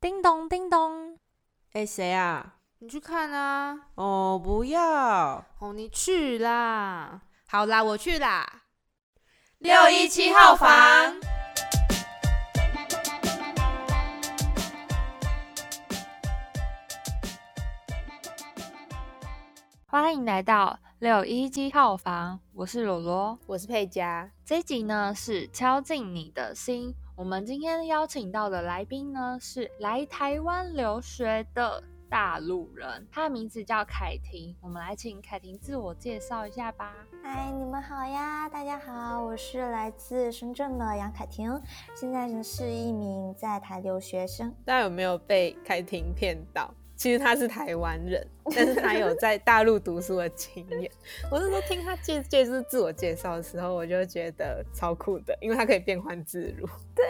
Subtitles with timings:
[0.00, 1.18] 叮咚叮咚，
[1.74, 2.54] 哎，谁啊？
[2.78, 3.78] 你去看啊！
[3.96, 5.44] 哦，不要！
[5.58, 7.20] 哦，你去啦！
[7.46, 8.62] 好啦，我去啦。
[9.58, 10.70] 六一七号房，
[19.84, 24.30] 欢迎来到六一七号房，我是罗罗，我是佩佳。
[24.46, 26.94] 这集呢是敲进你的心。
[27.20, 34.56] 我们今天邀请到的来宾呢，是来台湾留学的大陆人，他的名字叫凯婷。
[34.62, 36.94] 我们来请凯婷自我介绍一下吧。
[37.22, 41.60] 嗨，你们好呀，大家好，我是来自深圳的杨凯婷，
[41.94, 44.50] 现在是一名在台留学生。
[44.64, 46.72] 大家有没有被凯婷骗到？
[47.00, 48.22] 其实他是台湾人，
[48.54, 50.92] 但是他有在大陆读书的经验。
[51.30, 56.68] 我那时候听他介介是自我介绍的时候，我就觉得超酷的，因为他可以变换自如。
[56.94, 57.06] 对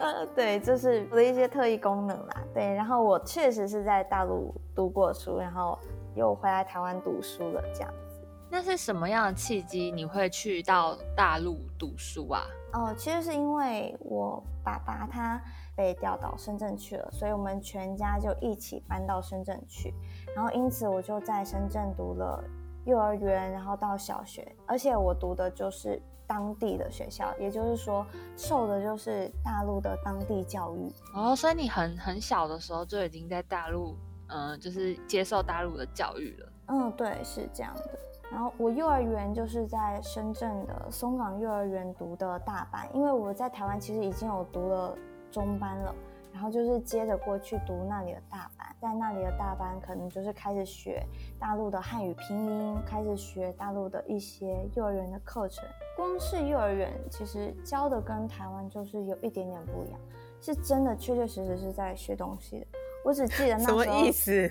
[0.00, 2.44] 的，对，就是我的一些特异功能啦。
[2.54, 5.76] 对，然后我确实是在大陆读过书，然后
[6.14, 8.24] 又回来台湾读书了，这样子。
[8.48, 12.46] 那是什么样的契机你会去到大陆读书啊？
[12.74, 15.42] 哦，其实是因为我爸爸他。
[15.74, 19.94] 被调到深圳去了，所以我们全家就一起搬到深圳去。
[20.34, 22.42] 然后因此我就在深圳读了
[22.84, 28.06] 幼儿园，然后到小学，而且我读的就是当地的学校，也就是说
[28.36, 30.92] 受的就是大陆的当地教育。
[31.14, 33.96] 哦，所以你很很小的时候就已经在大陆，
[34.28, 36.52] 嗯，就是接受大陆的教育了。
[36.66, 37.98] 嗯，对，是这样的。
[38.30, 44.96] 然后我幼儿园就是在深圳的松岗幼儿园读的大班，因为我在台湾其实已经有读了。
[45.32, 45.94] 中班了，
[46.32, 51.02] 然后就是接着过去读那里的大班，在那里的大班可能就是开始学
[51.40, 55.64] 大陆的汉语拼音，开始学大陆的一些幼儿园的课程。
[55.96, 59.98] 光是幼儿园其实教的跟台湾就是有一点点不一样，
[60.40, 62.66] 是真的确确实实是在学东西的。
[63.04, 64.50] 我只记得那什么意思？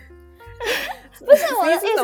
[1.26, 2.02] 不是我的意思，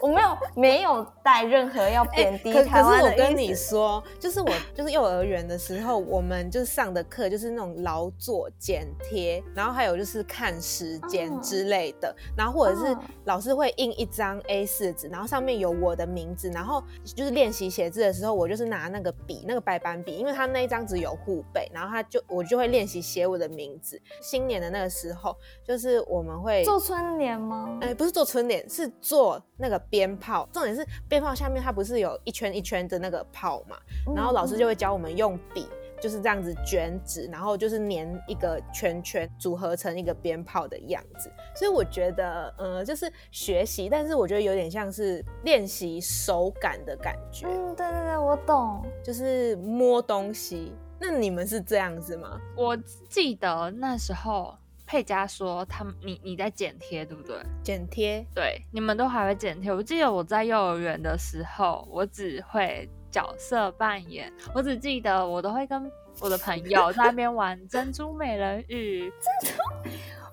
[0.00, 24.00] 我没有没有带任何要贬低台湾的可是我跟你说，就是我就是幼儿园的时候，我们就是上的课就是那种劳作剪贴，然后还有就是看时间之类的，然后或者是老师会印一张 A 四纸，然后上面有我的名字，然后就是练习写字的时候，我就是拿那个笔，那个白板笔，因为他那一张纸有护背，然后他就我就会练习写我的名字。
[24.20, 27.21] 新年的那个时候，就是我们会做春。
[27.22, 27.78] 年吗？
[27.80, 30.48] 哎，不是做春联，是做那个鞭炮。
[30.52, 33.76] 重点是鞭炮下面它不是有一圈一圈的那个炮嘛？
[34.14, 35.68] 然后老师就会教我们用笔
[36.00, 41.30] 就是这样子卷纸，然后就是粘一个圈圈，组合成一个鞭炮的样子。
[41.54, 47.46] 所以我觉得，呃，就是学习，但是我觉得有点像是练习手感的感觉。
[47.46, 50.74] 嗯，对对对，我懂，就是摸东西。
[50.98, 52.40] 那你们是这样子吗？
[52.56, 52.76] 我
[53.08, 54.56] 记得那时候。
[54.92, 57.34] 佩佳说：“他们，你你在剪贴，对不对？
[57.64, 59.72] 剪贴，对，你们都还会剪贴。
[59.72, 69.10] 我记得我在幼儿园的时候，我只会角色扮演，我只记得我都会跟我的朋友在那边玩珍珠美人鱼。
[69.40, 69.56] 珍珠。”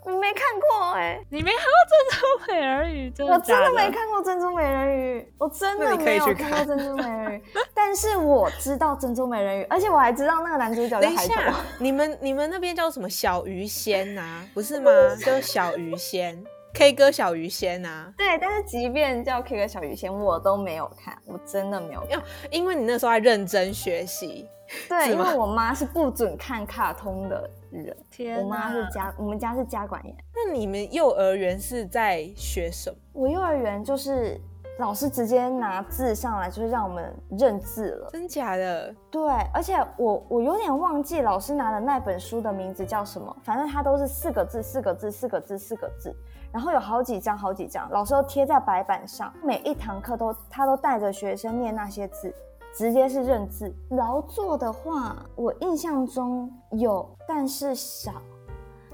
[0.06, 3.10] 我没看过哎，你没看过珍珠美人鱼？
[3.12, 7.44] 真的我真的没看过珍珠美人鱼，我真的没有看过珍珠美人鱼。
[7.74, 11.54] 但是我知道珍珠美人鱼，而且我还知道那个男主角叫海豚。
[11.80, 14.44] 你们你们那边叫什么小鱼仙呐？
[14.54, 14.92] 不是吗？
[15.26, 16.42] 叫小鱼仙
[16.74, 18.12] ，K 歌小鱼仙呐。
[18.18, 24.48] 对，但是即便叫 K 歌小鱼仙，我都没有看，我真的没有看，因为你那时候还认真学习。
[24.88, 27.96] 对，因为我妈是不准看卡通的人。
[28.10, 30.16] 天，我妈是家，我们家是家管严。
[30.34, 32.98] 那你们幼儿园是在学什么？
[33.14, 34.40] 我幼儿园就是
[34.80, 38.10] 老师直接拿字上来，就是让我们认字了。
[38.12, 38.96] 真假的？
[39.12, 39.22] 对，
[39.54, 46.16] 而且我我有点忘记老师拿的那本书的名字叫什么，反正它都是四个字，四个字，四个字，四个字，
[46.54, 52.34] 然后有好几张，好几张，老师都贴在白板上，每一堂课都他都带着学生念那些字。
[52.80, 58.14] 直接是认字，劳作的话，我印象中有，但是少。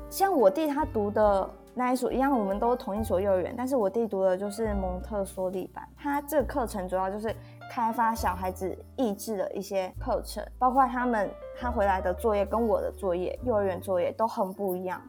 [0.09, 7.31] 像我弟他读的那一所一样，我们都同一所幼儿园，但是我弟读的就是蒙特梭利班，他这个课程主要就是
[7.69, 14.99] 开发小孩子意志的一些课程，包括他们他回来的作业跟我的作业，幼儿园作业都很不一样。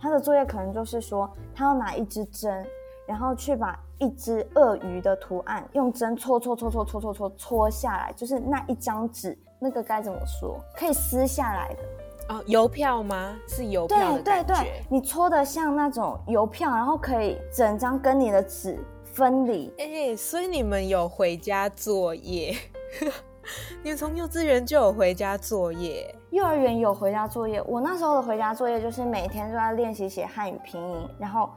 [0.00, 2.66] 他的作业可能就是说，他要拿一支针。
[3.12, 10.58] 然后去把一只鳄鱼的图案用针戳戳戳戳戳戳戳戳下来，就是那一张纸，那个该怎么说？
[10.74, 13.36] 可以撕下来的哦，邮票吗？
[13.46, 19.70] 是邮票的对对对，你戳的像那种邮票，然后可以整张跟你的纸分离。
[19.78, 22.56] 哎，所以你们有回家作业？
[23.82, 26.14] 你们从幼稚园就有回家作业？
[26.30, 31.50] 幼儿园有回家作业，我那时候的回家作业就是每天都要练习写汉语拼音，然后，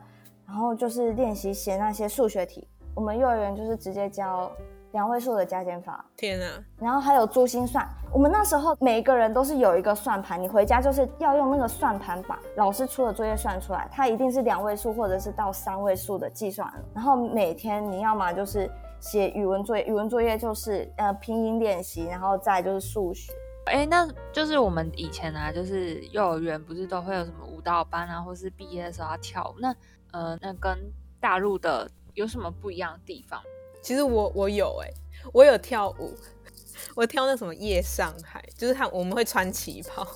[0.45, 2.67] 然后就是练习写那些数学题。
[2.93, 4.51] 我们幼儿园就是直接教
[4.91, 6.63] 两位数的加减法，天啊！
[6.79, 7.85] 然后还有珠心算。
[8.13, 16.71] 我们那时候每一个人都是有一个算盘，你回家就是要用那个算盘把老师出的作业算出来，它一定是两位数或者是到三位数的计算。
[16.93, 18.71] 然后每天你要么就是
[19.01, 23.33] 写语文作业，语文作业就是呃拼音练习，然后再就是数学。
[23.65, 29.59] 哎，那就是我们以前啊，就是幼儿园不是都会有什么舞蹈班啊，或是毕业的时候要跳舞。
[29.59, 29.75] 那
[30.15, 30.79] 呃，那跟
[31.19, 33.41] 大陆的有什么不一样的地方？
[33.81, 34.89] 其实我我有哎，
[35.33, 36.13] 我有跳舞，
[36.95, 40.07] 我跳那什么夜上海，就是他我们会穿旗袍，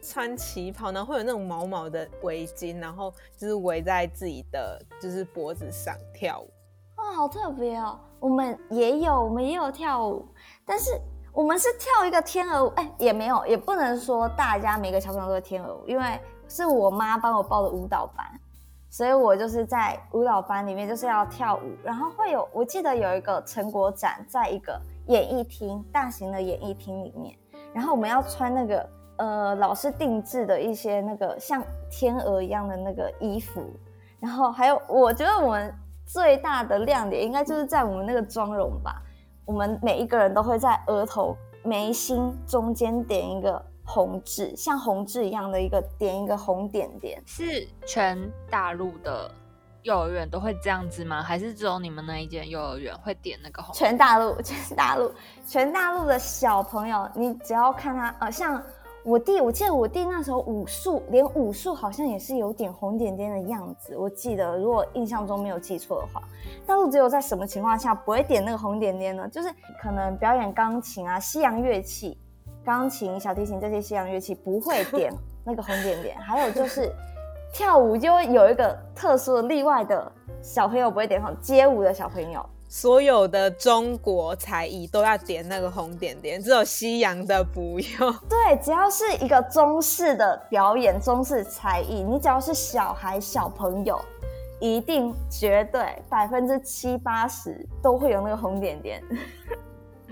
[0.00, 6.48] 穿旗袍，然后会有那种毛毛的围巾，然后就是围在自己的就是脖子上跳舞。
[6.98, 7.98] 哇，好特别哦！
[8.20, 10.24] 我们也有，我们也有跳舞，
[10.64, 10.92] 但是
[11.32, 18.24] 我们是跳一个天鹅舞，哎，也没有，也不能说大家每个小朋友都是天鹅舞，因为是我妈帮我报的舞蹈班。
[18.92, 27.34] 所以我就是在舞蹈班里面，就是要跳舞，然后会有，我记得有一个成果展，在一个演艺厅，大型的演艺厅里面，
[27.72, 28.86] 然后我们要穿那个
[29.16, 33.64] 呃老师定制的一些那个像天鹅一样的那个衣服，
[34.20, 35.74] 然后还有，我觉得我们
[36.04, 39.02] 最大的亮点应该就是在我们那个妆容吧，
[39.46, 41.34] 我们每一个人都会在额头
[41.64, 43.71] 眉心中间点一个。
[43.84, 48.18] 红痣像红痣一样的一个点一个红点点，是全
[48.50, 49.30] 大陆的
[49.82, 51.20] 幼儿园都会这样子吗？
[51.22, 53.74] 还是只有你们那一间幼儿园会点那个红？
[53.74, 55.12] 全大陆， 全大陆，
[55.46, 58.62] 全大陆的小朋友，你只要看他，呃，像
[59.04, 63.96] 我弟，我记得我弟那时候武术，连武术好像也是有点红点点的样子。
[63.96, 66.22] 我记得，如果印象中没有记错的话，
[66.64, 69.28] 大陆只有在什么情况下不会点那个红点点呢？
[69.28, 72.16] 就是可能表演钢琴啊，西洋乐器。
[72.64, 75.12] 钢琴、小提琴这些西洋乐器不会点
[75.44, 76.90] 那个红点点，还有就是
[77.52, 80.10] 跳舞就会有一个特殊的例外的
[80.40, 88.12] 小朋友不会点红，街舞的小朋友，所有的中国才艺都要点那个红点点，只有西洋的不用。
[88.28, 94.00] 对，只要是一个中式的表演，中式才艺，你只要是小孩小朋友，
[94.60, 99.02] 一定绝对百分之七八十都会有那个红点点。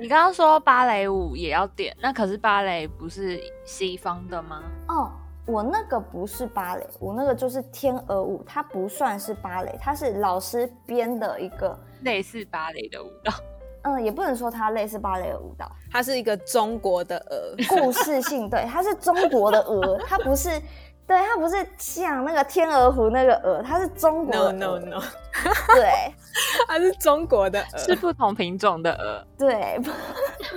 [0.00, 4.62] 你刚刚说芭蕾舞也要点，那可是芭蕾不是西方的吗？
[4.88, 5.12] 哦，
[5.44, 13.30] 我那个不是芭蕾，我那个就是天鹅舞，它不算是芭蕾，它是老师编的一个 类似芭蕾的舞蹈。
[13.84, 20.50] 嗯，也不能说它类似芭蕾的舞蹈，它是一个中国的鹅，故事性对，它是中国的鹅，它不是。
[21.10, 25.02] 对，它不是像那个天鹅湖那个鹅，它是中国的 No no no，
[25.74, 25.90] 对，
[26.68, 29.26] 它是中国的鹅，是不同品种的鹅。
[29.36, 29.76] 对，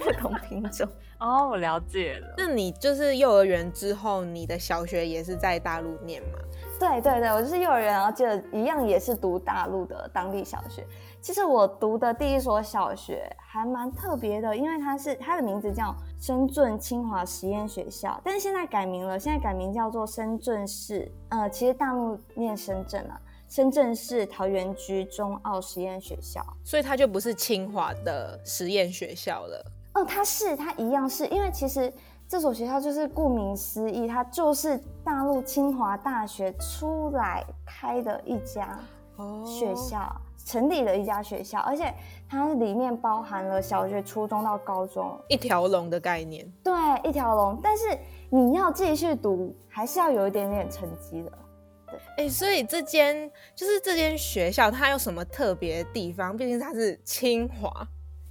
[0.03, 0.88] 不同品种。
[1.17, 2.35] 哦，我了解了。
[2.38, 6.38] 那你就是幼儿园之后，你的小学也是在大陆念吗？
[6.79, 10.85] 对对对，我就是幼儿园，然后接着一样也是读大陆的当地小学。
[11.24, 21.10] 其实我读的第一所小学还蛮特别的，因为它是它的名字叫深圳清华实验学校，但是现在改名了，现在改名叫做深圳市。
[21.30, 23.18] 呃，其实大陆念深圳啊，
[23.48, 29.72] 深圳市桃源居中澳实验学校，所以它就不是清华的实验学校了。
[29.94, 31.92] 哦，它是，它一样是因为其实
[32.28, 38.77] 这所学校就是顾名思义，它就是大陆清华大学出来开的一家
[39.46, 40.13] 学校。
[40.45, 41.93] 成立了一家学校，而且
[42.29, 46.51] 它里面包含了小学、初中到高中一条龙的概念。
[46.63, 46.73] 对，
[47.03, 47.59] 一条龙。
[47.63, 47.83] 但是
[48.29, 51.31] 你要继续读，还是要有一点点成绩的。
[51.88, 56.35] 对，哎，所以这间就是这间学校，它有什么特别的地方？
[56.35, 57.71] 毕竟它是清华，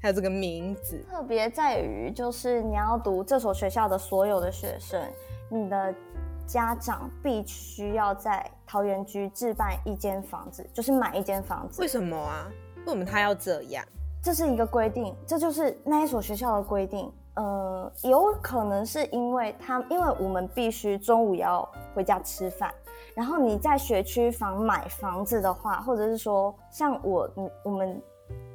[0.00, 1.04] 还有这个名字。
[1.11, 5.00] 特别在于，就是你要读这所学校的所有的学生，
[5.49, 5.95] 你的。
[6.53, 11.81] 家长必须要在桃园居置办一间房子，就是买一间房子。
[11.81, 12.47] 为什么啊？
[12.85, 13.83] 为什么他要这样？
[14.23, 17.11] 这是一个规定，这就是那一所学校的规定。
[17.37, 22.71] 呃，有可能是因为他，因为我们必须中午要回家吃饭，
[23.15, 27.31] 然后你在学区房买房子的话，或者是说像我，
[27.65, 28.03] 我们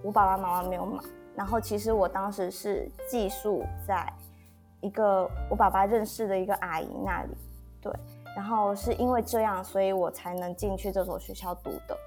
[0.04, 1.01] 我爸爸妈妈没有买，
[1.36, 4.08] 然后其实我当时是寄宿在
[4.82, 7.32] 一个我爸爸认识的一个阿姨那里。
[7.81, 7.93] 对，
[8.36, 11.98] 然后是因为这样，所以我才能进去这所学校读的。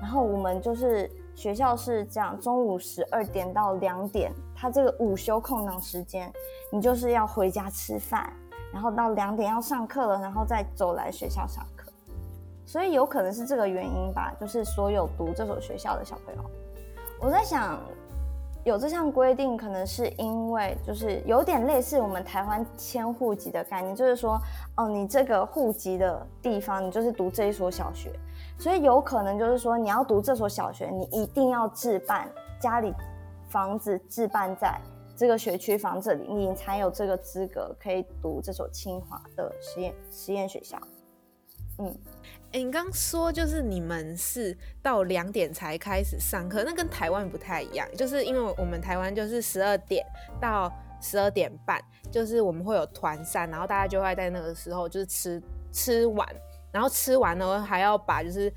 [0.00, 6.32] 然后我们就是学校是这样，中午十二点到两点，他这个午休空档时间，
[6.70, 8.32] 你就是要回家吃饭，
[8.72, 11.90] 然后到两点要上课了，然后再走来学校上课。
[12.66, 16.42] 所以有可能是这个原因吧，就是所有读这所学校的小朋友，
[17.20, 17.80] 我在想，
[18.64, 24.38] 有这项规定，可能是因为就是有点类似我们台湾迁户籍的概念，就是说，
[24.76, 28.12] 哦，你这个户籍的地方，你就是读这一所小学，
[28.58, 32.94] 所以有可能就是说，你要读这所小学，你一定要置办家里
[33.48, 34.78] 房子置办在
[35.16, 40.78] 这个学区房这里，你才有这个资格可以读这所清华的实验实验学校。
[41.78, 41.94] 嗯。
[42.52, 50.04] 哎，你刚说就是你们是到两点才开始上课，那跟台湾不太一样，就是因为我们台湾就是十二点
[50.40, 51.80] 到十二点半，
[52.10, 55.40] 就是我们会有团膳，然后大家就会在那个时候就是吃
[55.70, 56.26] 吃完，
[56.72, 58.52] 然后吃完呢还要把就是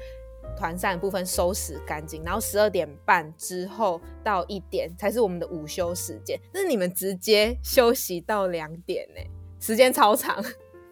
[0.57, 9.21] 团膳部分收拾干净，然后十二点半之后到一点才是我们的午休时间，那你们直接休息到两点呢，
[9.59, 10.43] 时间超长。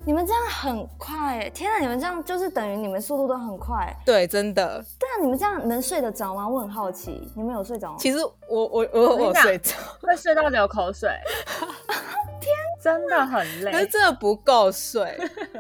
[0.04, 1.78] 你们这样很快，天啊！
[1.80, 3.96] 你们这样就是等于你们速度都很快。
[4.04, 4.84] 对，真的。
[4.98, 6.48] 对啊，你们这样能睡得着吗？
[6.50, 7.98] 我很好奇，你们有睡着吗？
[8.00, 8.18] 其实
[8.50, 11.08] 我我我我睡着，会睡到流口水。
[12.42, 15.16] 天，真的很累，可是真的不够睡。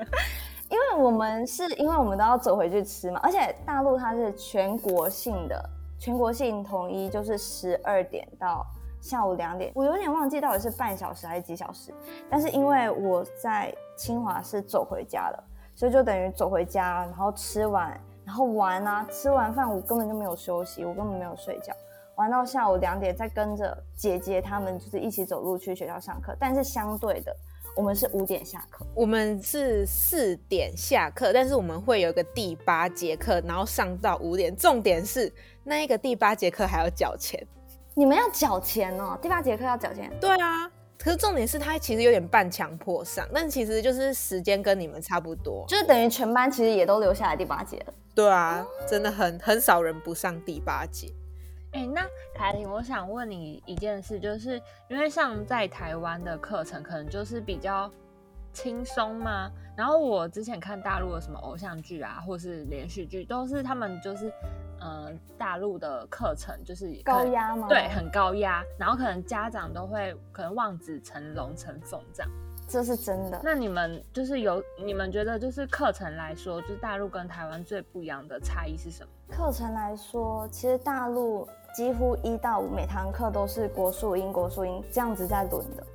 [0.70, 5.70] 因为我们是因为我们都要走回去吃嘛，而且大陆它是全国性的，
[6.00, 8.66] 全国性统一就是十二点到。
[9.02, 11.92] 下午两点，我有点忘记到底是半小时还是几小时。
[12.30, 15.43] 但是因为我在清华是走回家的，
[15.75, 19.05] 所以就等于走回家，然后吃完，然后玩啊。
[19.12, 21.72] 吃完饭我根本就没有休息，我根本没有睡觉，
[22.15, 26.36] 玩到下午两点，再跟着姐姐他们就是一起走路去学校上课。
[26.39, 27.31] 但是相对的，
[27.75, 34.55] 我们是五点下课，我们是四点下课，但是我们会有一个第八节课，然后上到五点。
[34.55, 35.31] 重点是
[35.63, 37.39] 那一个第八节课还要缴钱。
[37.93, 40.12] 你们要缴钱哦，第八节课要缴钱。
[40.20, 40.72] 对啊，
[41.03, 47.93] 可是重点是他其实有点半强迫上，但其实就是时间跟你们差不多，就是等于全班其实也都留下来第八节了。
[48.13, 51.08] 对啊，真的很很少人不上第八节。
[51.72, 52.05] 哎，那
[52.36, 57.89] 凯婷，我想问你一件事，就是因为像在台湾的课程可能就是比较
[58.53, 59.50] 轻松嘛？
[59.75, 64.31] 然后我之前看大陆的什么偶像剧啊，或是连续剧，都是他们就是。
[64.82, 67.68] 呃，大陆的课程就是高压吗？
[67.70, 72.32] 对，很高压，然后可能家长都会可能望子成龙成凤这样，
[72.68, 73.40] 这是真的。
[73.44, 79.10] 那你们就是有你们觉得就是课程来说，就是大陆跟台湾最不一样的差异是什么？
[79.30, 85.86] 课程来说，其实大陆几乎一到五每堂课都是国数英国数英这样子在轮的，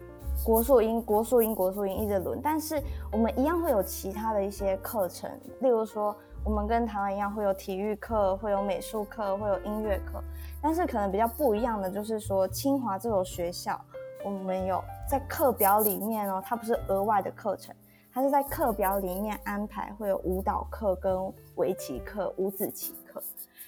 [0.45, 5.28] 国数英国数英国数英一直轮，但是我们一样会有其他的一些课程，
[5.61, 6.16] 例如说。
[6.47, 10.23] 我们跟台湾一样，会有体育课，会有美术课，会有音乐课。
[10.62, 13.76] 但是可能比较不一样的就是说，清华这所学校，
[14.25, 17.75] 我们有在课表里面哦，它不是额外的课程，
[18.12, 21.12] 它是在课表里面安排会有舞蹈课跟
[21.57, 23.21] 围棋课、五子棋课。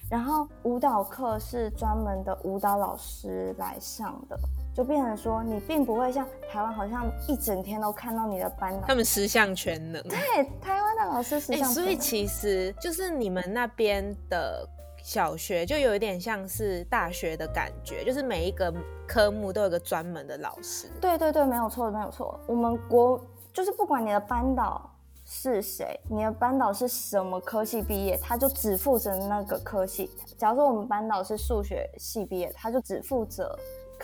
[0.08, 4.38] 然后舞蹈课是专门的舞蹈老师来上的。
[4.78, 10.00] 就变成说，你并不会像台湾，好像一整天都看到你的班他们十项全能。
[10.04, 10.16] 对，
[10.60, 11.68] 台湾的老师十项。
[11.68, 14.64] 所以其实就是你们那边的
[15.02, 18.72] 小学，就有一点像是大学的感觉，就是每一个
[19.04, 20.86] 科目都有个专门的老师。
[21.00, 22.38] 对对对，没有错，没有错。
[22.46, 23.20] 我们国
[23.52, 24.88] 就是不管你的班导
[25.24, 30.08] 是谁，你的班导是什么科系毕业，他就只负责那个科系。
[30.36, 33.58] 假如说我们班导是数学系毕业，他就只负责。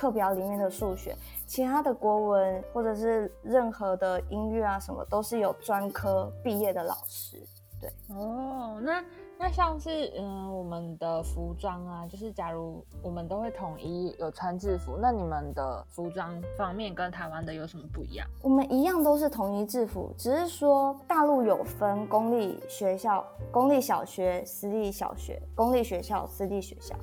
[0.04, 7.42] 课表里面的数学，其他的国文或者是任何的音乐啊什么，都是有专科毕业的老师。
[7.80, 9.02] 对，哦，那
[9.38, 18.28] 那像是嗯，我们的服装啊，就是假如我们都会统一有穿制服，那你们的服装方面跟台湾的有什么不一样？
[18.42, 26.94] 我们一样都是统一制服，只是说大陆有分公立学校、公立小学、私立小学、公立学校、私立学校。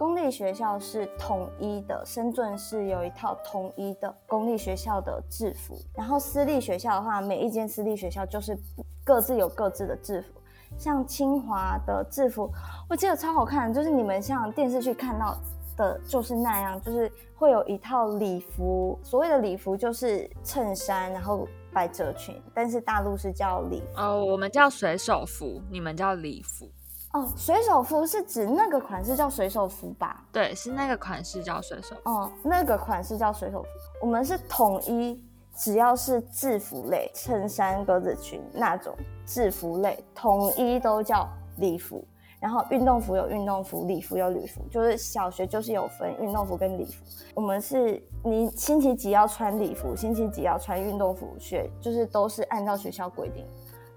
[0.00, 5.78] 公立学校是统一的，深圳市有一套统一的公立学校的制服。
[5.94, 8.58] 然后私立学校的话，每一间私立学校就是
[9.04, 10.40] 各自有各自的制服。
[10.78, 12.50] 像清华的制服，
[12.88, 15.36] 我记得超好看，就是你们像电视剧看到
[15.76, 18.98] 的，就是那样，就是会有一套礼服。
[19.02, 26.66] 所谓的礼服就是衬衫，然后百褶裙，但是大陆是叫礼服哦，我们叫水手服，你们叫礼服。
[27.12, 30.24] 哦，水手服是指那个款式叫水手服吧？
[30.30, 31.96] 对，是那个款式叫水手。
[32.04, 33.68] 哦，那个款式叫水手服。
[34.00, 35.20] 我们是统一，
[35.56, 38.94] 只要是制服类，衬衫、格子裙那种
[39.26, 42.04] 制服类，统一都叫礼服。
[42.38, 47.04] 然后运动服有运动服，礼服有礼服，就是小学就是有分运动服跟礼服。
[47.34, 53.44] 我们是你星期几要穿礼服，星期几要穿运动服，学就是都是按照学校规定。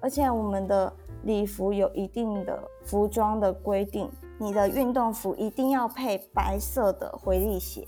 [0.01, 0.91] 而且我们的。
[1.23, 7.87] 礼服有一定的服装的规定，你的运动服一定要配白色的回力鞋，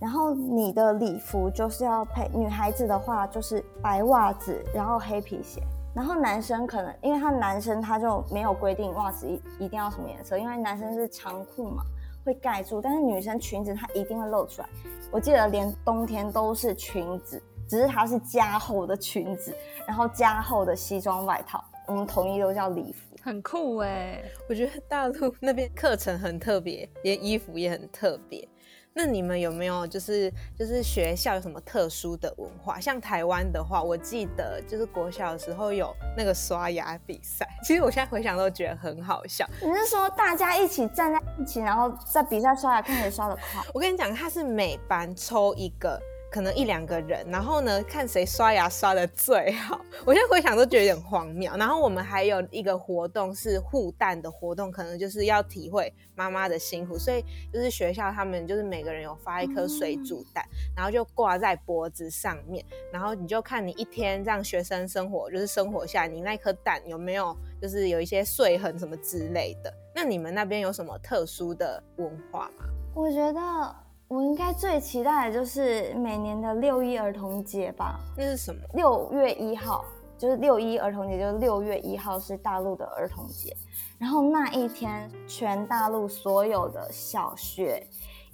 [0.00, 5.62] 然后你的礼服就是要配女孩子的话就是白袜子，然后黑皮鞋。
[5.94, 11.82] 然后男生可能因为他男生他就没有规定袜子一一定要什么颜色，因为男生是长裤嘛，
[12.22, 12.82] 会盖住。
[12.82, 14.68] 但是女生裙子它一定会露出来。
[15.10, 19.56] 我记得连冬天都是裙子，只是它是加厚的裙子，
[19.86, 23.16] 然后加厚的西装外套，我们统一都叫礼服。
[23.22, 24.22] 很酷哎！
[24.48, 28.48] 我觉得大陆那边课程很特别，连衣服也很特别。
[28.94, 32.78] 那你们有没有就是就是学校有什么特殊的文化？
[32.80, 39.44] 像台湾的话，我记得就是国小的时候有那个刷牙比赛，其实我现在回想都觉得很好笑。
[39.60, 43.62] 你是说大家一起站在一起，然后在比赛刷牙，看谁刷的快？
[43.74, 46.00] 我跟你讲，他是每班抽一个。
[46.30, 49.80] 可能一两个人，然后呢，看谁刷牙刷的最好。
[50.04, 51.50] 我现在回想都觉得有点荒谬。
[51.56, 60.44] 然后我们还有一个活动是护蛋的活动，可能就是要体会妈妈的辛苦，所以就是学校他们就是每个人有发一颗水煮蛋，
[60.76, 69.72] 然后就挂在脖子上面，然后你就看你一天这样学生生活就是生活下，你那颗蛋有没有就是有一些碎痕什么之类的。
[69.94, 72.66] 那你们那边有什么特殊的文化吗？
[72.94, 73.85] 我觉得。
[74.08, 77.98] 我应该最期待的就是每年的六一儿童节吧？
[78.16, 78.60] 那是什么？
[78.72, 79.84] 六月一号
[80.16, 83.52] 就是六一儿童节，就是六月一号是大陆的儿童节。
[83.98, 87.84] 然后那一天，全大陆所有的小学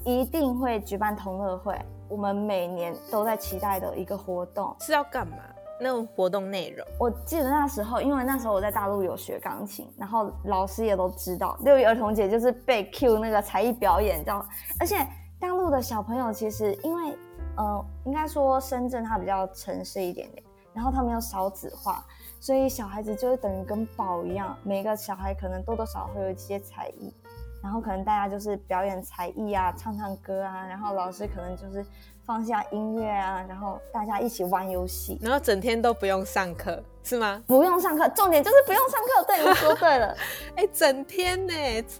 [0.04, 1.74] 一定会举办同乐会。
[2.06, 5.38] 我们每年都在期待的一个活动是要干嘛？
[5.80, 6.86] 那种活动内容？
[7.00, 14.46] 我记得那时候，因为那时候我在大陆有学钢琴，然后老师也都知道六一儿童节就是被 Q 那个才艺表演，知道？
[14.78, 14.98] 而且。
[15.42, 17.18] 大陆的小朋友其实，因为，
[17.56, 22.06] 呃，应该说深圳它比较城市一点点，然后他们又少子化，
[22.38, 27.12] 所以小孩子就是等于跟宝一样，每个小孩可能多多少少会有一些才艺，
[27.60, 31.84] 然后可能大家就是表演才艺啊，唱唱歌啊，然后老师可能就是
[32.24, 37.42] 放下音乐啊，然后大家一起玩游戏，然后整天都不用上课，是吗？
[37.48, 39.24] 不用上课，重点就是不用上课。
[39.24, 40.16] 对，你说对了，
[40.54, 41.52] 哎，整天呢，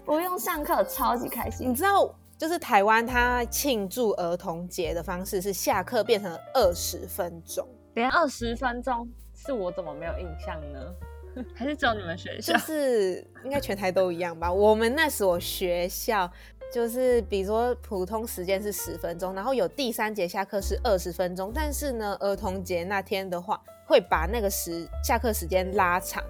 [0.05, 1.69] 不用上课，超级开心。
[1.69, 2.09] 你知道？
[2.43, 11.45] 就是台湾，它庆祝儿童节的方式是下课变成二十分钟，连二十分钟是我怎么没有印象呢？
[11.55, 12.51] 还是只有你们学校？
[12.51, 14.51] 就是应该全台都一样吧。
[14.51, 16.29] 我们那所学校
[16.73, 26.21] 就是，比如说普通时间是十分钟，然后有第三节下课是二十分钟，但是呢，儿童节那天的话，会把那个时下课时间拉长。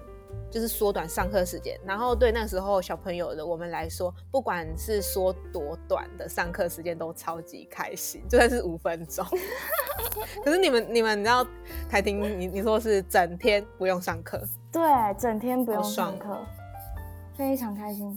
[0.50, 9.26] 就是缩短上课时间，然后对那时候小朋友的我们来说，不管是缩多短的上课时间都超级开心，就算是五分钟。
[10.44, 11.44] 可是你们你们你知道
[11.88, 14.82] 凯婷，你你说是整天不用上课，对，
[15.18, 16.38] 整天不用上课，
[17.36, 18.16] 非常开心。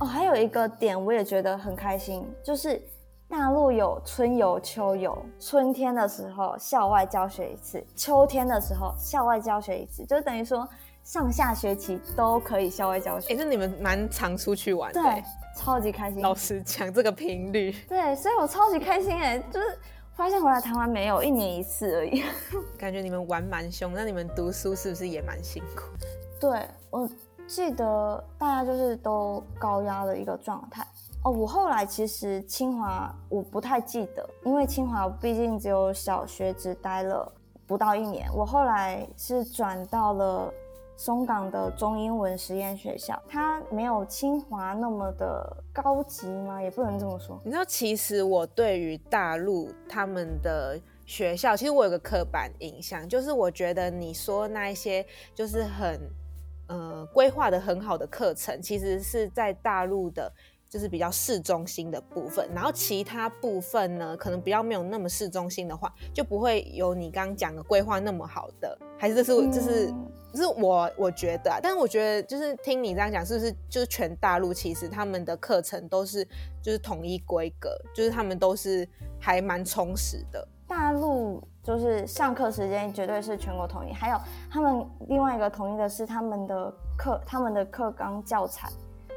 [0.00, 2.80] 哦，还有一个点我也觉得很开心，就是
[3.28, 10.66] 大陆有春游、秋游，春天的时候校外教学一次，秋天的时候校外教学一次，就等于说。
[11.04, 15.22] 上下学期都可以校外教学，哎，那你们蛮常出去玩，对，
[15.54, 16.22] 超级开心。
[16.22, 19.78] 老师讲这个频率，对，所以我超级开心哎，就是
[20.14, 22.22] 发现回来台湾没有一年一次而已，
[22.78, 25.82] 感觉你们玩蛮凶，那你们读书是不是也蛮辛苦？
[26.40, 27.06] 对，我
[27.46, 30.82] 记得大家就是都高压的一个状态
[31.22, 31.30] 哦。
[31.30, 37.30] 我后来其实清华我不太记得，因为清华毕竟只有小学只待了
[37.66, 40.50] 不到一年，我后来是转到了。
[40.96, 46.62] 松港的中英文实验学校，它没有清华那么的高级吗？
[46.62, 47.40] 也不能这么说。
[47.44, 55.04] 你知道，其实我对于大陆他们的学校，其实我有个刻板印象，就是我觉得你说那一些
[55.34, 56.00] 就是很
[56.68, 60.32] 呃规划的很好的课程，其实是在大陆的。
[60.74, 68.76] 就是比较市中心的部分，然后其他部分呢，可能比较没有那么市中心的话，就不会有你刚刚讲的规划那么好的。
[68.98, 69.94] 还是这是这是
[70.32, 76.26] 这是我我觉得，啊，但是我觉得就是听你这样讲，是不是就是全大陆其实他们的课程都是
[76.60, 78.88] 就是统一规格，就是他们都是
[79.20, 80.44] 还蛮充实的。
[80.66, 84.18] 大陆就是上课时间绝对是全国统一，还有
[84.50, 88.68] 他们另外一个统一的是他们的课，他们的课纲教材。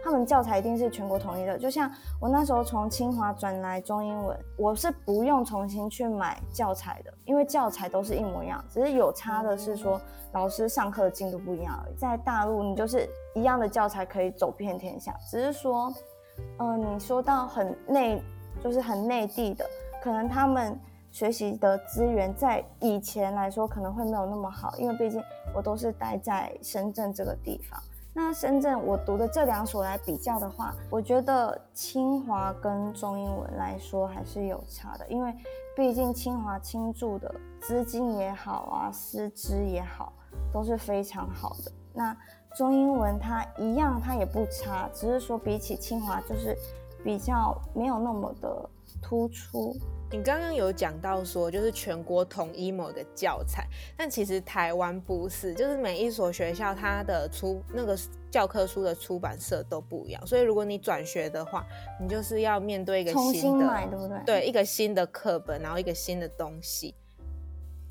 [0.07, 1.91] 他们教材一定是全国统一的，就像
[2.21, 9.99] 我那时候从清华转来中英文，我是不用重新去买教材的，因为教材都是一模一样，只是有差的是说
[10.31, 11.95] 老师上课的进度不一样而已。
[11.97, 15.93] 在大陆，你就是一样的教材可以走遍天下，只是说，
[16.59, 18.23] 嗯，你说到很内，
[18.63, 19.65] 就是很内地的，
[20.01, 20.79] 可能他们
[21.11, 25.21] 学习的资源在以前来说可能会没有那么好，因为毕竟
[25.53, 27.77] 我都是待在深圳这个地方。
[28.19, 35.31] 那深圳我读的这两所来比较的话，我觉得清华跟中英文来说还是有差的，因为
[35.75, 40.11] 毕竟清华倾注的资金也好啊，师资也好，
[40.51, 41.71] 都是非常好的。
[41.93, 42.17] 那
[42.55, 46.57] 中英文它一样，它也不差，只是说比起清华就是
[47.03, 48.67] 比较没有那么的
[48.99, 49.75] 突出。
[50.09, 53.67] 你刚刚有讲到说，就是全国统一某个教材，
[53.97, 57.97] 但其实台湾不是，就是每一所学校它的出那个
[58.31, 61.67] 教科书的出版社都不一样，所以如果你转学的话，
[61.99, 64.17] 你就是要面对一个新的，买，对不对？
[64.25, 66.95] 对，一个新的课本，然后一个新的东西。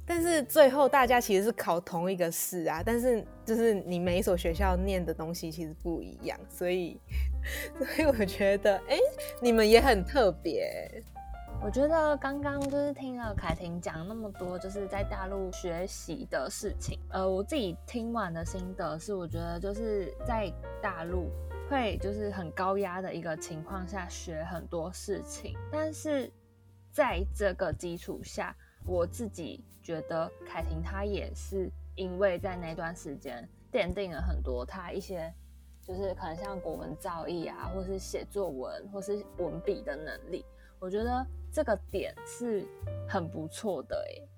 [0.06, 6.98] 但是最后大家其实是考同一个试啊，但是就是你每一所学校念的东西其实不一样，所以
[7.76, 8.96] 所以我觉得，哎，
[9.42, 11.04] 你们也很特别。
[11.62, 16.98] 我觉得刚刚就是听了凯婷讲那么多，就是在大陆学习的事情。
[17.10, 21.28] 呃，我自己听完的心得是，我觉得就是在大陆
[21.68, 26.32] 会就是很高压的一个情况下学很多事情，但是
[26.92, 35.34] 在这个基础下，我自己觉得凯婷她也是因为在那段时间奠定了很多她一些
[35.82, 40.44] 就是可能像国文造诣啊，或是写作文或是文笔的能力。
[40.78, 42.66] 我觉得这个点是
[43.08, 44.28] 很不错的诶，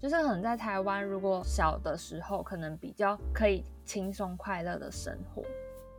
[0.00, 5.44] 就是可能在台湾，如果小的时候可能比较可以轻松快乐的生活，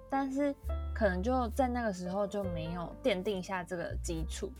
[0.09, 0.51] 但是
[0.91, 4.51] 可能就在那个时候就没有奠定下这个基础，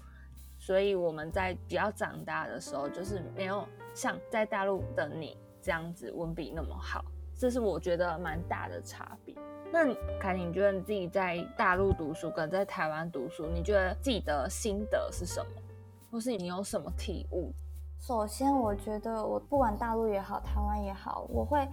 [0.60, 7.04] 所以我们在比较长大的时候，就是没有像在大陆的你这样子文笔那么好，
[7.36, 9.34] 这是我觉得蛮大的差别。
[9.72, 15.52] 那凯婷，你觉得你自己在大陆读书跟在台湾读书，你觉得自己的心得是什么，
[16.14, 17.52] 或是你有什么体悟？
[18.00, 21.68] 首先，我觉得我不管大陆也好，台湾也好，我会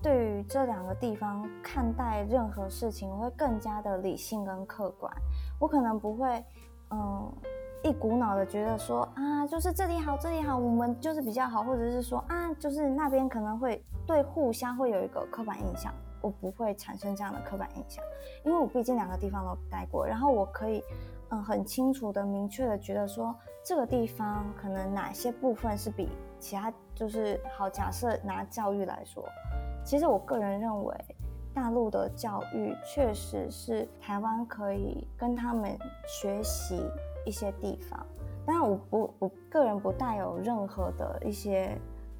[0.00, 5.12] 对于这两个地方看待任何事情，我会更加的理性跟客观。
[5.60, 6.42] 我可能不会，
[6.90, 7.30] 嗯，
[7.84, 15.92] 一股脑的觉得说啊，就是这里好，这里好，我们就是比较好，或者是说啊，就是那边可能会对互相会有一个刻板印象。
[16.22, 18.02] 我不会产生这样的刻板印象，
[18.44, 20.80] 因为我毕竟两个地方都待过，然后我可以，
[21.32, 27.70] 嗯，很清楚的、明确的觉得说，这个地方可能哪些部分是比其他就是好。
[27.70, 29.24] 假设拿教育来说，
[29.82, 30.94] 其实我个人认为，
[31.54, 35.74] 大陆的教育确实是台湾可以跟他们
[36.06, 36.82] 学习
[37.24, 38.06] 一些地方，
[38.44, 41.74] 但我不，我个人不带有任何的一些，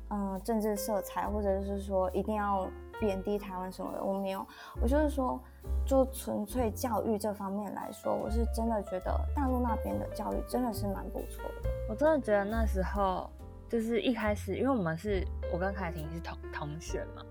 [0.09, 2.67] 嗯，政治色彩，或者是说一定要。
[3.01, 4.47] 贬低台湾什么的，我没有。
[4.81, 5.37] 我就是说，
[5.85, 11.71] 就纯粹教育这方面来说，我是真的觉得大陆那边的教育真的是蛮不错的。
[11.89, 13.31] 我真的觉得那时候
[13.69, 17.23] 就是一开始，因为我们是我跟凯婷是同同学嘛，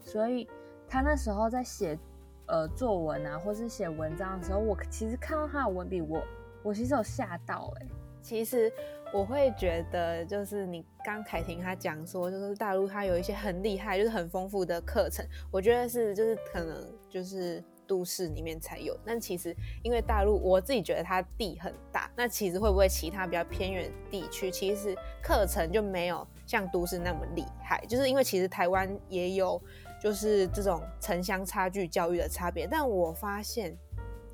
[0.00, 0.48] 所以
[0.88, 1.98] 他那时候在写
[2.46, 6.22] 呃作文啊，或是写文章的时候，我其实看到他的文笔，我
[6.62, 7.86] 我其实有吓到哎。
[8.22, 8.70] 其实
[9.14, 15.24] 我会觉得，就是你刚凯婷她讲说，就是大陆它有一些很厉害，就是很丰富的课程。
[15.50, 18.96] 我觉得是，就是可能就是都市里面才有。
[19.04, 27.84] 但其实因为大陆，我自己觉得它地很大，那其实会不会其他比较偏远地区，其实课程就没有像都市那么厉害？
[27.88, 29.60] 就是因为其实台湾也有，
[30.00, 32.68] 就是这种城乡差距教育的差别。
[32.70, 33.76] 但我发现，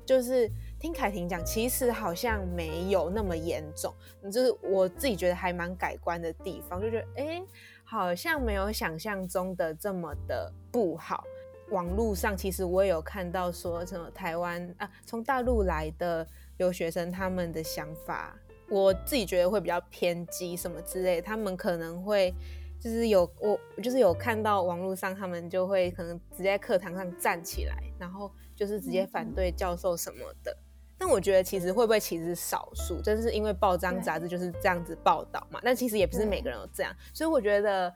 [0.05, 0.47] 就是。
[0.79, 3.91] 听凯婷讲，其实好像没有那么严重，
[4.31, 7.43] 就是我自己觉得还蛮改观的地方，就觉得哎，
[7.83, 11.23] 好像没有想象中的这么的不好。
[11.69, 16.25] 网络上其实我也有看到说什么台湾啊，从大陆来的
[16.57, 18.35] 留学生他们的想法，
[18.69, 22.33] 我自己觉得会比较偏激什么之类，他们可能会
[22.79, 30.55] 就是有我就是有看到网络上他们就会可能直接课堂上站起来，然后就是直接反对教授什么的。
[30.99, 35.59] 但我觉得其实会不会其实是少数，就是因为报章杂志就是这样子报道嘛。
[35.63, 37.93] 但其实也不是每个人都这样，所以我觉得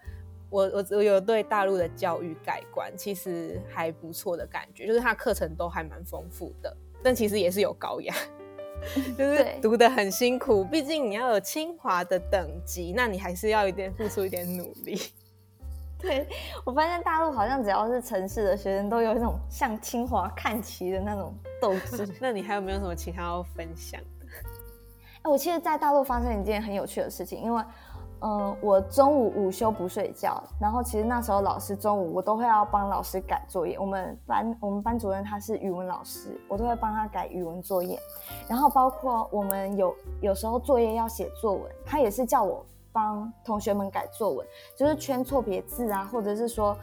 [0.52, 8.14] 我我我有对大陆的教育改观，其实还不错的感觉，就是它课程都还蛮丰富的，但其实也是有高压，
[9.18, 10.64] 就是读的很辛苦。
[10.66, 15.02] 毕竟你要有清华的等级，那你还是要一点付出一点努力。
[15.98, 16.28] 对
[16.66, 22.08] 我发现大陆好像只要是城市的学生，都有一种向清华看齐的那种斗志。
[22.20, 24.26] 那你还有没有什么其他要分享的？
[25.22, 27.64] 哎，我其实，在大陆发生一件很有趣的事情，因为，
[28.22, 33.78] 嗯，我中午午休不睡觉，然后其实那时候老师中午我都会要帮老师改作业。
[33.80, 38.00] 我们班我们班主任他是语文老师，我都会帮他改语文作业。
[38.48, 42.66] 然后包括我们有有时候作业要写作文，他也是叫我。
[42.94, 46.76] 帮同学们改作文，就是圈错别字啊，或者是说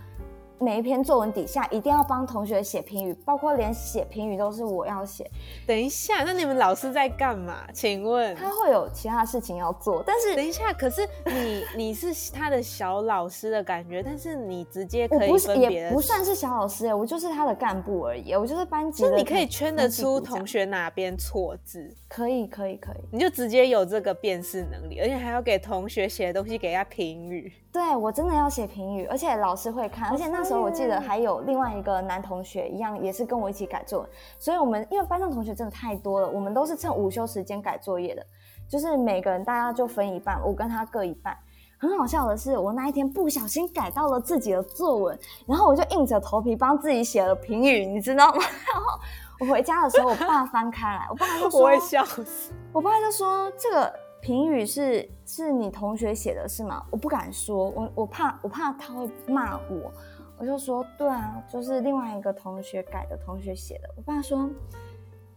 [0.60, 5.28] 每一篇作文底下一定要帮同学写评语，包括连写评语都是我要写。
[5.66, 7.66] 等一下，那你们老师在干嘛？
[7.72, 19.10] 请问他会有其他事情要做，但是等一下，可是你你是他的小老师的感觉，但是你直接可以我不是分别的也不算是小老师哎，我就是他的干部而已，我就是班级的。
[19.10, 22.96] 那你可以圈得出同学，学哪边错字，可以可以可以。
[23.12, 27.52] 你就直接有这个辨识能力，而且还要给同学写的东西给他评语。
[27.70, 34.08] 对我真的要写评语，而且老师会看，而且那时候我记得还有另外一个男同学一样，也是跟我一起改作文，
[34.38, 38.24] 所以我们因为班上同学真的太多了，我们都是趁午休时间改作业的，
[38.68, 41.36] 就是每个人大家就分一半，我跟他各一半。
[41.80, 48.42] 很好笑的是，我那一天不小心改到了自己的作文，然后我就硬着头皮帮自己写了评语，你知道吗？
[48.72, 48.98] 然后
[49.38, 52.52] 我回家的时候，我爸翻开来，我爸就说： “我会笑死。
[52.72, 56.84] 我爸就说这个评语是是你同学写的是吗？
[56.90, 59.92] 我不敢说，我我怕我怕他会骂我，
[60.38, 63.90] 我就说对啊，就是另外一个同学改的同学写的。
[63.96, 64.48] 我爸说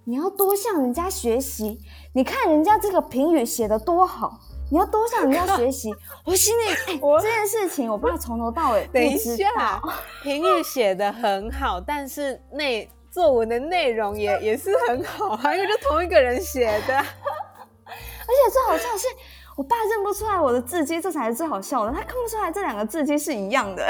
[0.03, 1.79] 你要多向人家学习，
[2.13, 4.39] 你看人家这个评语写的多好，
[4.71, 5.93] 你要多向人家学习。
[6.25, 16.95] 我心里、哎这件事情，我爸从头到尾不等一知下道。，评语写的很好，但是内作文的内容也也是很好啊，因为就同一个人写的。
[17.87, 19.07] 而且最好笑的是，
[19.55, 21.91] 我爸认不出来我的字迹，这才是最好笑的。
[21.91, 23.85] 他看不出来这两个字迹是一样的。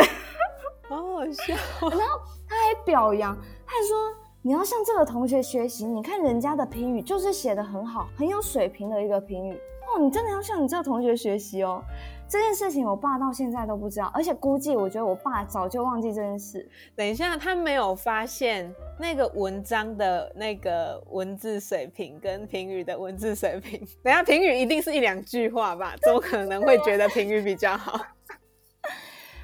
[0.97, 1.55] 好好笑。
[1.89, 11.83] 然后他还表扬，他还说你要向这个同学学习，你看人家的评语就是写的很好，很有水平的一个评语哦，你真的要向你这个同学学习哦。
[12.27, 16.65] 这件事情我爸到现在都不知道，而且估计我觉得我爸早就忘记这件事。
[16.95, 23.77] 等一下，他没有发现那个文章的那个文字水平跟评语的文字水平。
[24.01, 25.93] 等一下评语一定是一两句话吧？
[26.01, 27.99] 怎么可能会觉得评语比较好？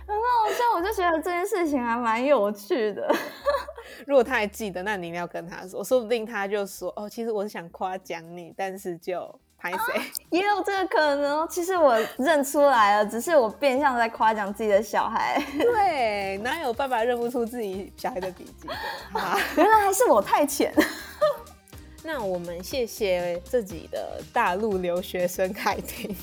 [0.08, 3.13] 很好笑，我就觉得这件事情还蛮有趣的。
[4.08, 10.02] 如果他还记得，那你一定要跟他说，说不定他就说哦，其实我是想夸奖你，但是就拍谁？
[10.30, 18.74] 也有这个可能哦，其实我认出来了，只是我变相在夸奖自己的小孩， 对，哪有爸爸认不出自己小孩的笔记的？
[19.20, 19.38] 哈。
[19.58, 20.74] 原来还是我太浅。
[22.04, 26.15] 那我们谢谢自己的大陆留学生凯婷。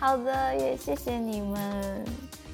[0.00, 2.02] 好的，也谢谢你们。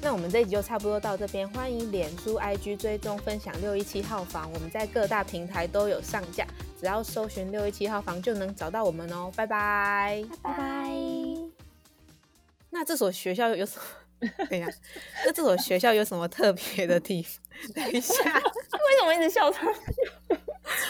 [0.01, 6.45] 那我们这一集就差不多到这边，欢迎脸书、IG 追踪分享六一七号房，我们在各大平台都有上架，
[6.77, 9.31] 只要搜寻六一七号房就能找到我们哦。
[9.33, 10.25] 拜拜。
[10.43, 10.91] 拜拜。
[12.69, 14.27] 那这所学校有什么？
[14.49, 14.69] 等一下，
[15.25, 17.41] 那这所学校有什么特别的地方？
[17.73, 19.71] 等一下， 为什么一直笑他？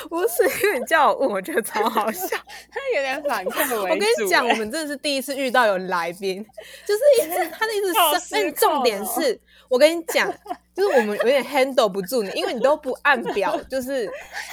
[0.09, 2.37] 不是因为你叫我问，我觉得超好笑。
[2.71, 6.45] 他有点反客为我跟你讲，我们真的是第一次遇到有来宾，
[6.85, 10.31] 就是一直 他的一直上，好失但重点是，我跟你讲，
[10.75, 14.05] 就是我们有点 handle 不住你，因为你都不按表，就是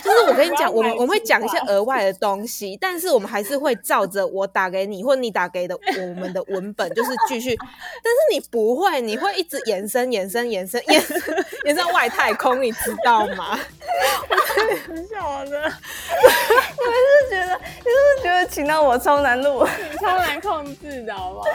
[0.03, 13.59] 就是我跟你讲，我们我们会讲一些额外的东西，但是我们还是会照着我打给你或你打给的我们的文本，就是继续，但是你不会，你会一直延伸延伸延伸延伸延伸到外太空，你知道吗？
[14.87, 15.71] 很笑的，
[17.31, 19.67] 觉得，你是不是觉得请到我超难录？
[20.01, 21.47] 超难控制的，好不好？